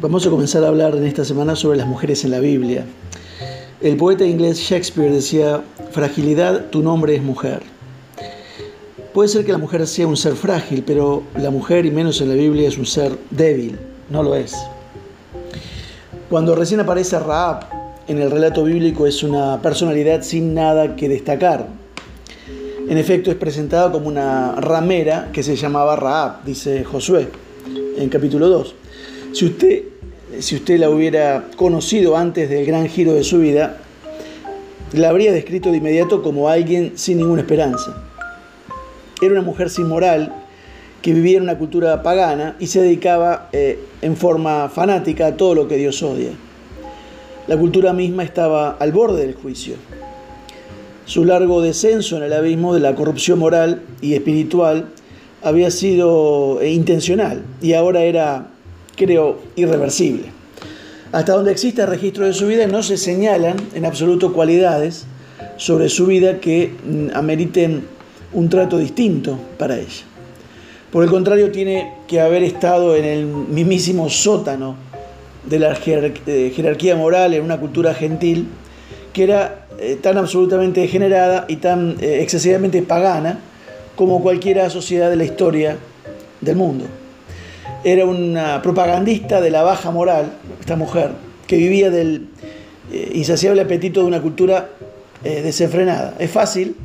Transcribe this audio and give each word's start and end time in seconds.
Vamos 0.00 0.24
a 0.24 0.30
comenzar 0.30 0.62
a 0.62 0.68
hablar 0.68 0.94
en 0.94 1.04
esta 1.04 1.24
semana 1.24 1.56
sobre 1.56 1.76
las 1.76 1.88
mujeres 1.88 2.22
en 2.22 2.30
la 2.30 2.38
Biblia. 2.38 2.84
El 3.80 3.96
poeta 3.96 4.24
inglés 4.24 4.58
Shakespeare 4.58 5.10
decía, 5.10 5.60
fragilidad, 5.90 6.66
tu 6.66 6.84
nombre 6.84 7.16
es 7.16 7.22
mujer. 7.22 7.62
Puede 9.12 9.28
ser 9.28 9.44
que 9.44 9.50
la 9.50 9.58
mujer 9.58 9.84
sea 9.88 10.06
un 10.06 10.16
ser 10.16 10.36
frágil, 10.36 10.84
pero 10.86 11.24
la 11.36 11.50
mujer, 11.50 11.84
y 11.84 11.90
menos 11.90 12.20
en 12.20 12.28
la 12.28 12.36
Biblia, 12.36 12.68
es 12.68 12.78
un 12.78 12.86
ser 12.86 13.18
débil, 13.30 13.76
no 14.08 14.22
lo 14.22 14.36
es. 14.36 14.54
Cuando 16.30 16.54
recién 16.54 16.78
aparece 16.78 17.18
Raab 17.18 17.66
en 18.06 18.20
el 18.20 18.30
relato 18.30 18.62
bíblico 18.62 19.04
es 19.04 19.24
una 19.24 19.60
personalidad 19.60 20.22
sin 20.22 20.54
nada 20.54 20.94
que 20.94 21.08
destacar. 21.08 21.66
En 22.88 22.96
efecto, 22.98 23.32
es 23.32 23.36
presentada 23.36 23.90
como 23.90 24.06
una 24.06 24.54
ramera 24.60 25.30
que 25.32 25.42
se 25.42 25.56
llamaba 25.56 25.96
Raab, 25.96 26.44
dice 26.44 26.84
Josué 26.84 27.28
en 27.98 28.08
capítulo 28.08 28.48
2. 28.48 28.74
Si 29.32 29.44
usted, 29.44 29.82
si 30.40 30.56
usted 30.56 30.78
la 30.78 30.90
hubiera 30.90 31.48
conocido 31.56 32.16
antes 32.16 32.48
del 32.48 32.64
gran 32.66 32.88
giro 32.88 33.12
de 33.14 33.24
su 33.24 33.38
vida, 33.38 33.78
la 34.92 35.10
habría 35.10 35.32
descrito 35.32 35.70
de 35.70 35.78
inmediato 35.78 36.22
como 36.22 36.48
alguien 36.48 36.92
sin 36.96 37.18
ninguna 37.18 37.42
esperanza. 37.42 38.04
Era 39.20 39.32
una 39.32 39.42
mujer 39.42 39.68
sin 39.68 39.88
moral 39.88 40.32
que 41.02 41.12
vivía 41.12 41.36
en 41.36 41.44
una 41.44 41.58
cultura 41.58 42.02
pagana 42.02 42.56
y 42.58 42.68
se 42.68 42.80
dedicaba 42.80 43.48
eh, 43.52 43.78
en 44.02 44.16
forma 44.16 44.68
fanática 44.68 45.26
a 45.26 45.36
todo 45.36 45.54
lo 45.54 45.68
que 45.68 45.76
Dios 45.76 46.02
odia. 46.02 46.30
La 47.46 47.56
cultura 47.56 47.92
misma 47.92 48.24
estaba 48.24 48.70
al 48.70 48.92
borde 48.92 49.22
del 49.22 49.34
juicio. 49.34 49.76
Su 51.04 51.24
largo 51.24 51.62
descenso 51.62 52.16
en 52.16 52.24
el 52.24 52.32
abismo 52.32 52.74
de 52.74 52.80
la 52.80 52.94
corrupción 52.94 53.38
moral 53.38 53.82
y 54.00 54.14
espiritual 54.14 54.88
había 55.42 55.70
sido 55.70 56.60
eh, 56.60 56.70
intencional 56.70 57.44
y 57.62 57.72
ahora 57.72 58.02
era, 58.02 58.48
creo, 58.98 59.38
irreversible. 59.56 60.24
Hasta 61.12 61.32
donde 61.32 61.52
existe 61.52 61.86
registro 61.86 62.26
de 62.26 62.34
su 62.34 62.46
vida 62.46 62.66
no 62.66 62.82
se 62.82 62.98
señalan 62.98 63.56
en 63.74 63.86
absoluto 63.86 64.34
cualidades 64.34 65.06
sobre 65.56 65.88
su 65.88 66.06
vida 66.06 66.40
que 66.40 66.72
mm, 66.84 67.16
ameriten 67.16 67.84
un 68.34 68.48
trato 68.50 68.76
distinto 68.76 69.38
para 69.56 69.78
ella. 69.78 70.04
Por 70.92 71.04
el 71.04 71.10
contrario, 71.10 71.50
tiene 71.50 71.92
que 72.06 72.20
haber 72.20 72.42
estado 72.42 72.96
en 72.96 73.04
el 73.04 73.26
mismísimo 73.26 74.10
sótano 74.10 74.76
de 75.46 75.58
la 75.58 75.74
jerarquía 75.74 76.96
moral 76.96 77.34
en 77.34 77.42
una 77.42 77.58
cultura 77.58 77.94
gentil 77.94 78.48
que 79.12 79.24
era 79.24 79.66
eh, 79.78 79.98
tan 80.00 80.18
absolutamente 80.18 80.80
degenerada 80.80 81.46
y 81.48 81.56
tan 81.56 81.96
eh, 82.00 82.20
excesivamente 82.20 82.82
pagana 82.82 83.38
como 83.96 84.22
cualquier 84.22 84.70
sociedad 84.70 85.10
de 85.10 85.16
la 85.16 85.24
historia 85.24 85.76
del 86.40 86.56
mundo. 86.56 86.84
Era 87.84 88.04
una 88.04 88.60
propagandista 88.62 89.40
de 89.40 89.50
la 89.50 89.62
baja 89.62 89.90
moral, 89.90 90.32
esta 90.60 90.76
mujer, 90.76 91.10
que 91.46 91.56
vivía 91.56 91.90
del 91.90 92.28
eh, 92.92 93.12
insaciable 93.14 93.62
apetito 93.62 94.00
de 94.00 94.06
una 94.06 94.20
cultura 94.20 94.70
desenfrenada. 95.22 96.14
Es 96.20 96.30
fácil 96.30 96.76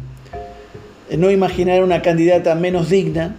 no 1.16 1.30
imaginar 1.30 1.84
una 1.84 2.02
candidata 2.02 2.56
menos 2.56 2.90
digna 2.90 3.36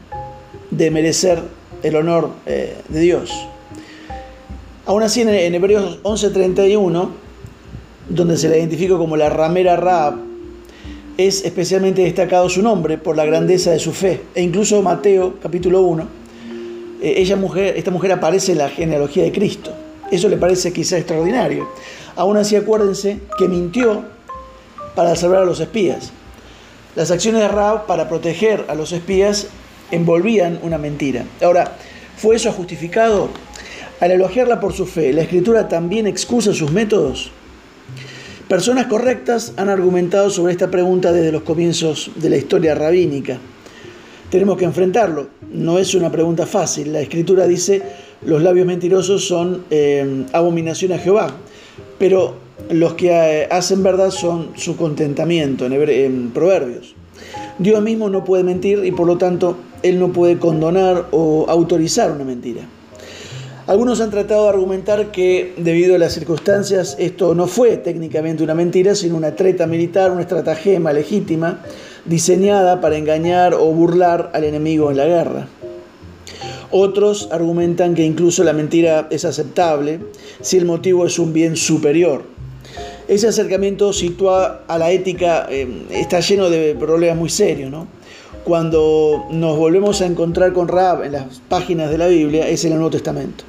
de 0.70 0.92
merecer 0.92 1.42
el 1.82 1.96
honor 1.96 2.30
de 2.44 3.00
Dios. 3.00 3.32
Aún 4.86 5.02
así, 5.02 5.22
en, 5.22 5.30
en 5.30 5.54
Hebreos 5.54 5.98
11:31, 6.04 7.08
donde 8.08 8.36
se 8.36 8.48
la 8.48 8.56
identifica 8.56 8.96
como 8.96 9.16
la 9.16 9.30
ramera 9.30 9.76
Raab, 9.76 10.16
es 11.16 11.44
especialmente 11.44 12.02
destacado 12.02 12.48
su 12.48 12.62
nombre 12.62 12.98
por 12.98 13.16
la 13.16 13.24
grandeza 13.24 13.70
de 13.70 13.78
su 13.78 13.92
fe. 13.92 14.20
E 14.34 14.42
incluso 14.42 14.82
Mateo, 14.82 15.34
capítulo 15.40 15.82
1, 15.82 16.02
eh, 16.02 16.06
ella 17.04 17.36
mujer, 17.36 17.74
esta 17.76 17.90
mujer 17.90 18.12
aparece 18.12 18.52
en 18.52 18.58
la 18.58 18.68
genealogía 18.68 19.24
de 19.24 19.32
Cristo. 19.32 19.72
Eso 20.10 20.28
le 20.28 20.36
parece 20.36 20.72
quizá 20.72 20.96
extraordinario. 20.96 21.68
Aún 22.16 22.36
así, 22.36 22.56
acuérdense 22.56 23.18
que 23.38 23.48
mintió 23.48 24.04
para 24.94 25.16
salvar 25.16 25.42
a 25.42 25.44
los 25.44 25.60
espías. 25.60 26.12
Las 26.96 27.10
acciones 27.10 27.42
de 27.42 27.48
Raab 27.48 27.86
para 27.86 28.08
proteger 28.08 28.64
a 28.68 28.74
los 28.74 28.92
espías 28.92 29.48
envolvían 29.90 30.60
una 30.62 30.78
mentira. 30.78 31.24
Ahora, 31.42 31.76
¿fue 32.16 32.36
eso 32.36 32.52
justificado? 32.52 33.28
Al 34.00 34.10
elogiarla 34.10 34.60
por 34.60 34.72
su 34.72 34.86
fe, 34.86 35.12
¿la 35.12 35.22
escritura 35.22 35.68
también 35.68 36.06
excusa 36.06 36.52
sus 36.52 36.70
métodos? 36.70 37.32
Personas 38.48 38.86
correctas 38.86 39.54
han 39.56 39.70
argumentado 39.70 40.30
sobre 40.30 40.52
esta 40.52 40.70
pregunta 40.70 41.12
desde 41.12 41.32
los 41.32 41.42
comienzos 41.42 42.10
de 42.16 42.30
la 42.30 42.36
historia 42.36 42.74
rabínica. 42.74 43.38
Tenemos 44.34 44.58
que 44.58 44.64
enfrentarlo. 44.64 45.28
No 45.52 45.78
es 45.78 45.94
una 45.94 46.10
pregunta 46.10 46.44
fácil. 46.44 46.92
La 46.92 46.98
escritura 46.98 47.46
dice, 47.46 47.80
los 48.26 48.42
labios 48.42 48.66
mentirosos 48.66 49.24
son 49.24 49.64
eh, 49.70 50.24
abominación 50.32 50.90
a 50.90 50.98
Jehová, 50.98 51.36
pero 52.00 52.34
los 52.68 52.94
que 52.94 53.10
eh, 53.12 53.46
hacen 53.48 53.84
verdad 53.84 54.10
son 54.10 54.50
su 54.56 54.76
contentamiento 54.76 55.66
en 55.66 56.30
Proverbios. 56.30 56.96
Dios 57.60 57.80
mismo 57.80 58.10
no 58.10 58.24
puede 58.24 58.42
mentir 58.42 58.84
y 58.84 58.90
por 58.90 59.06
lo 59.06 59.18
tanto 59.18 59.56
Él 59.84 60.00
no 60.00 60.10
puede 60.10 60.36
condonar 60.36 61.06
o 61.12 61.46
autorizar 61.48 62.10
una 62.10 62.24
mentira. 62.24 62.62
Algunos 63.68 64.00
han 64.00 64.10
tratado 64.10 64.42
de 64.42 64.48
argumentar 64.48 65.12
que 65.12 65.54
debido 65.58 65.94
a 65.94 65.98
las 65.98 66.12
circunstancias 66.12 66.96
esto 66.98 67.36
no 67.36 67.46
fue 67.46 67.76
técnicamente 67.76 68.42
una 68.42 68.56
mentira, 68.56 68.96
sino 68.96 69.16
una 69.16 69.36
treta 69.36 69.68
militar, 69.68 70.10
una 70.10 70.22
estratagema 70.22 70.92
legítima 70.92 71.60
diseñada 72.04 72.80
para 72.80 72.96
engañar 72.96 73.54
o 73.54 73.66
burlar 73.66 74.30
al 74.34 74.44
enemigo 74.44 74.90
en 74.90 74.96
la 74.96 75.06
guerra. 75.06 75.48
Otros 76.70 77.28
argumentan 77.30 77.94
que 77.94 78.04
incluso 78.04 78.42
la 78.42 78.52
mentira 78.52 79.06
es 79.10 79.24
aceptable 79.24 80.00
si 80.40 80.56
el 80.56 80.64
motivo 80.64 81.06
es 81.06 81.18
un 81.18 81.32
bien 81.32 81.56
superior. 81.56 82.24
Ese 83.06 83.28
acercamiento 83.28 83.92
sitúa 83.92 84.64
a 84.66 84.78
la 84.78 84.90
ética, 84.90 85.46
eh, 85.50 85.68
está 85.90 86.20
lleno 86.20 86.50
de 86.50 86.74
problemas 86.74 87.18
muy 87.18 87.28
serios. 87.28 87.70
¿no? 87.70 87.86
Cuando 88.44 89.26
nos 89.30 89.56
volvemos 89.56 90.00
a 90.00 90.06
encontrar 90.06 90.52
con 90.52 90.68
Rab 90.68 91.04
en 91.04 91.12
las 91.12 91.40
páginas 91.48 91.90
de 91.90 91.98
la 91.98 92.08
Biblia, 92.08 92.48
es 92.48 92.64
en 92.64 92.72
el 92.72 92.78
Nuevo 92.78 92.90
Testamento. 92.90 93.44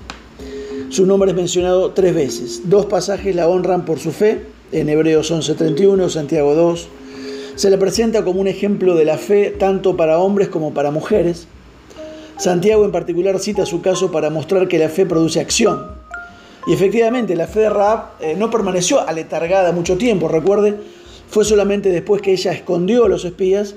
Su 0.89 1.05
nombre 1.05 1.31
es 1.31 1.35
mencionado 1.35 1.91
tres 1.91 2.13
veces. 2.13 2.61
Dos 2.65 2.85
pasajes 2.85 3.35
la 3.35 3.47
honran 3.47 3.85
por 3.85 3.99
su 3.99 4.11
fe, 4.11 4.41
en 4.71 4.87
Hebreos 4.87 5.31
11:31, 5.31 6.09
Santiago 6.09 6.53
2. 6.53 6.87
Se 7.55 7.69
le 7.69 7.77
presenta 7.77 8.25
como 8.25 8.41
un 8.41 8.47
ejemplo 8.47 8.95
de 8.95 9.05
la 9.05 9.17
fe 9.17 9.49
tanto 9.49 9.95
para 9.95 10.19
hombres 10.19 10.49
como 10.49 10.73
para 10.73 10.91
mujeres. 10.91 11.47
Santiago 12.37 12.83
en 12.83 12.91
particular 12.91 13.39
cita 13.39 13.65
su 13.65 13.81
caso 13.81 14.11
para 14.11 14.29
mostrar 14.29 14.67
que 14.67 14.77
la 14.77 14.89
fe 14.89 15.05
produce 15.05 15.39
acción. 15.39 15.85
Y 16.67 16.73
efectivamente, 16.73 17.35
la 17.35 17.47
fe 17.47 17.61
de 17.61 17.69
Raab 17.69 18.09
eh, 18.19 18.35
no 18.37 18.49
permaneció 18.51 19.07
aletargada 19.07 19.71
mucho 19.71 19.97
tiempo. 19.97 20.27
Recuerde, 20.27 20.75
fue 21.29 21.45
solamente 21.45 21.89
después 21.89 22.21
que 22.21 22.33
ella 22.33 22.51
escondió 22.51 23.05
a 23.05 23.09
los 23.09 23.23
espías 23.23 23.75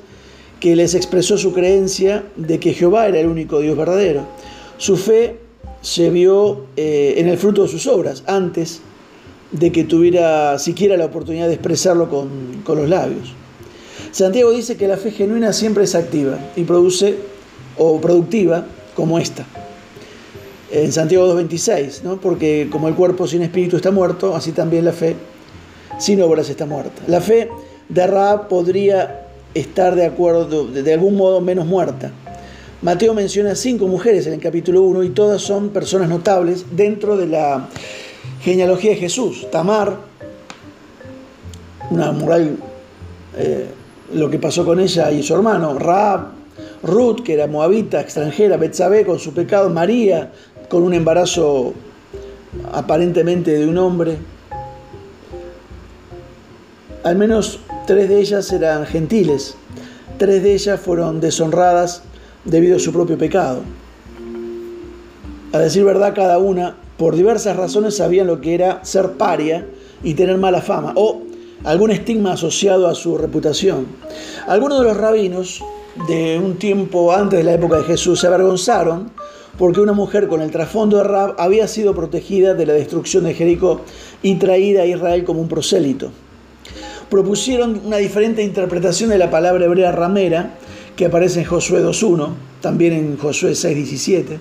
que 0.59 0.75
les 0.75 0.95
expresó 0.95 1.39
su 1.39 1.53
creencia 1.53 2.25
de 2.35 2.59
que 2.59 2.73
Jehová 2.73 3.07
era 3.07 3.21
el 3.21 3.29
único 3.29 3.61
Dios 3.61 3.77
verdadero. 3.77 4.23
Su 4.77 4.97
fe 4.97 5.39
se 5.83 6.11
vio 6.11 6.67
eh, 6.77 7.15
en 7.19 7.29
el 7.29 7.39
fruto 7.39 7.63
de 7.63 7.69
sus 7.69 7.87
obras, 7.87 8.25
antes 8.27 8.81
de 9.53 9.71
que 9.71 9.85
tuviera 9.85 10.59
siquiera 10.59 10.97
la 10.97 11.05
oportunidad 11.05 11.47
de 11.47 11.55
expresarlo 11.55 12.09
con, 12.09 12.63
con 12.65 12.79
los 12.79 12.89
labios. 12.89 13.35
Santiago 14.11 14.51
dice 14.51 14.77
que 14.77 14.89
la 14.89 14.97
fe 14.97 15.11
genuina 15.11 15.53
siempre 15.53 15.85
es 15.85 15.95
activa 15.95 16.39
y 16.57 16.65
produce 16.65 17.17
o 17.77 18.01
productiva 18.01 18.67
como 18.95 19.19
esta. 19.19 19.47
En 20.71 20.93
Santiago 20.93 21.35
2.26, 21.35 22.03
¿no? 22.03 22.21
porque 22.21 22.69
como 22.71 22.89
el 22.89 22.95
cuerpo 22.95 23.27
sin 23.27 23.43
espíritu 23.43 23.77
está 23.77 23.91
muerto, 23.91 24.35
así 24.35 24.53
también 24.53 24.85
la 24.85 24.93
fe 24.93 25.17
sin 25.99 26.21
obras 26.21 26.49
está 26.51 26.67
muerta. 26.67 27.03
La 27.07 27.21
fe 27.21 27.49
de 27.89 28.07
Raab 28.07 28.49
podría 28.49 29.27
estar 29.55 29.95
de 29.95 30.05
acuerdo, 30.05 30.67
de 30.67 30.93
algún 30.93 31.17
modo 31.17 31.41
menos 31.41 31.67
muerta, 31.67 32.13
Mateo 32.81 33.13
menciona 33.13 33.57
cinco 33.57 33.89
mujeres 33.89 34.29
en 34.29 34.35
el 34.35 34.41
capítulo 34.41 34.83
1 34.83 35.03
y 35.03 35.09
todas 35.11 35.43
son 35.43 35.71
personas 35.71 36.09
notables 36.09 36.65
dentro 36.71 37.17
de 37.17 37.27
la 37.27 37.69
genealogía 38.41 38.91
de 38.91 38.97
Jesús. 38.97 39.51
Tamar, 39.51 39.97
una 41.91 42.13
moral, 42.13 42.57
eh, 43.37 43.67
lo 44.13 44.31
que 44.31 44.39
pasó 44.39 44.65
con 44.65 44.81
ella 44.81 45.11
y 45.11 45.23
su 45.23 45.35
hermano. 45.35 45.79
Raab, 45.79 46.29
Ruth, 46.83 47.23
que 47.23 47.35
era 47.35 47.47
moabita, 47.47 48.01
extranjera. 48.01 48.57
Betsabé 48.57 49.05
con 49.05 49.19
su 49.19 49.33
pecado. 49.33 49.71
María, 49.71 50.33
con 50.69 50.83
un 50.83 50.95
embarazo 50.95 51.75
aparentemente 52.73 53.53
de 53.53 53.67
un 53.67 53.79
hombre. 53.79 54.17
Al 57.05 57.17
menos 57.17 57.61
tres 57.87 58.09
de 58.09 58.21
ellas 58.21 58.53
eran 58.53 58.87
gentiles. 58.87 59.55
Tres 60.19 60.43
de 60.43 60.55
ellas 60.55 60.81
fueron 60.81 61.21
deshonradas 61.21 62.03
debido 62.45 62.77
a 62.77 62.81
su 62.81 62.93
propio 62.93 63.17
pecado. 63.17 63.61
A 65.53 65.59
decir 65.59 65.85
verdad, 65.85 66.15
cada 66.15 66.39
una, 66.39 66.77
por 66.97 67.17
diversas 67.17 67.57
razones, 67.57 67.97
sabían 67.97 68.27
lo 68.27 68.41
que 68.41 68.55
era 68.55 68.85
ser 68.85 69.13
paria 69.13 69.67
y 70.03 70.15
tener 70.15 70.37
mala 70.39 70.61
fama, 70.61 70.93
o 70.95 71.23
algún 71.65 71.91
estigma 71.91 72.33
asociado 72.33 72.89
a 72.89 72.95
su 72.95 73.19
reputación. 73.19 73.87
Algunos 74.47 74.81
de 74.81 74.85
los 74.85 74.97
rabinos 74.97 75.63
de 76.07 76.39
un 76.39 76.57
tiempo 76.57 77.13
antes 77.13 77.39
de 77.39 77.45
la 77.45 77.55
época 77.55 77.79
de 77.79 77.85
Jesús 77.85 78.21
se 78.21 78.27
avergonzaron 78.27 79.11
porque 79.59 79.81
una 79.81 79.93
mujer 79.93 80.29
con 80.29 80.41
el 80.41 80.53
trasfondo 80.53 80.99
de 80.99 81.05
Rab 81.05 81.35
había 81.39 81.67
sido 81.67 81.95
protegida 81.95 82.55
de 82.55 82.65
la 82.65 82.75
destrucción 82.75 83.25
de 83.25 83.35
Jericó 83.35 83.81
y 84.23 84.37
traída 84.37 84.83
a 84.83 84.87
Israel 84.87 85.25
como 85.25 85.41
un 85.41 85.49
prosélito. 85.49 86.13
Propusieron 87.11 87.81
una 87.85 87.97
diferente 87.97 88.43
interpretación 88.43 89.11
de 89.11 89.19
la 89.19 89.31
palabra 89.31 89.65
hebrea 89.65 89.91
ramera, 89.91 90.55
que 90.95 91.07
aparece 91.07 91.41
en 91.41 91.47
Josué 91.47 91.83
2.1, 91.83 92.35
también 92.61 92.93
en 92.93 93.19
Josué 93.19 93.53
6.17. 93.53 94.39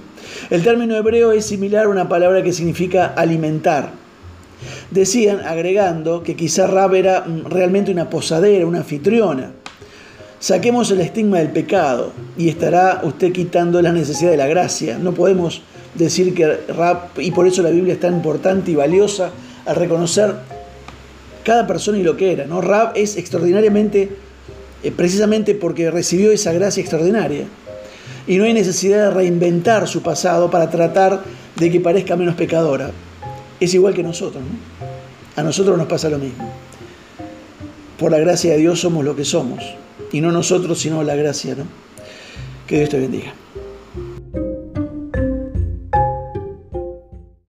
El 0.50 0.64
término 0.64 0.96
hebreo 0.96 1.31
es 1.31 1.46
similar 1.46 1.86
a 1.86 1.90
una 1.90 2.10
palabra 2.10 2.44
que 2.44 2.54
significa 2.54 3.08
alimentar. 3.08 3.92
Decían, 4.92 5.42
agregando, 5.45 6.24
que 6.24 6.36
quizá 6.36 6.68
Rab 6.68 6.95
era 6.95 7.25
realmente 7.45 7.92
una 7.92 8.09
posadera, 8.09 8.65
una 8.65 8.80
anfitriona. 8.80 9.51
Saquemos 10.39 10.92
el 10.92 11.01
estigma 11.01 11.39
del 11.39 11.50
pecado 11.50 12.12
y 12.38 12.50
estará 12.50 13.01
usted 13.04 13.31
quitando 13.31 13.81
la 13.81 13.92
necesidad 13.92 14.31
de 14.31 14.38
la 14.38 14.48
gracia. 14.48 14.98
No 14.98 15.13
podemos 15.13 15.62
decir 15.95 16.33
que 16.33 16.57
Rab, 16.68 17.09
y 17.18 17.31
por 17.31 17.48
eso 17.48 17.62
la 17.63 17.69
Biblia 17.69 17.94
es 17.94 18.00
tan 18.00 18.13
importante 18.13 18.71
y 18.71 18.75
valiosa 18.75 19.31
al 19.65 19.75
reconocer 19.75 20.36
cada 21.44 21.65
persona 21.65 21.98
y 21.98 22.04
lo 22.04 22.15
que 22.18 22.31
era. 22.31 22.45
¿no? 22.45 22.62
Rab 22.62 22.92
es 22.95 23.18
extraordinariamente 23.18 24.09
eh, 24.83 24.92
precisamente 24.92 25.56
porque 25.56 25.89
recibió 25.89 26.31
esa 26.31 26.54
gracia 26.54 26.81
extraordinaria. 26.81 27.45
Y 28.27 28.38
no 28.38 28.44
hay 28.44 28.54
necesidad 28.54 29.09
de 29.09 29.12
reinventar 29.12 29.88
su 29.88 30.01
pasado 30.01 30.51
para 30.51 30.69
tratar 30.69 31.21
de 31.56 31.71
que 31.71 31.80
parezca 31.80 32.15
menos 32.15 32.36
pecadora. 32.36 32.92
Es 33.59 33.74
igual 33.74 33.94
que 33.94 34.04
nosotros, 34.04 34.44
A 35.36 35.44
nosotros 35.44 35.77
nos 35.77 35.88
pasa 35.88 36.09
lo 36.09 36.18
mismo. 36.18 36.51
Por 38.00 38.12
la 38.12 38.19
gracia 38.19 38.54
de 38.54 38.57
Dios 38.57 38.80
somos 38.80 39.04
lo 39.04 39.15
que 39.15 39.25
somos. 39.25 39.63
Y 40.12 40.21
no 40.21 40.31
nosotros, 40.31 40.80
sino 40.80 41.04
la 41.04 41.15
gracia, 41.15 41.56
¿no? 41.56 41.65
Que 42.68 42.77
Dios 42.77 42.89
te 42.89 43.00
bendiga. 43.00 43.33